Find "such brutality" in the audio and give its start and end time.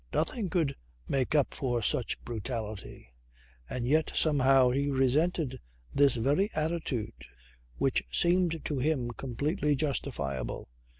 1.83-3.13